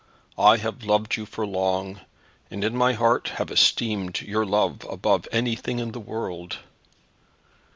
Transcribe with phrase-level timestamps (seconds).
[0.39, 1.99] I have loved you for long,
[2.49, 6.57] and in my heart have esteemed your love above anything in the world.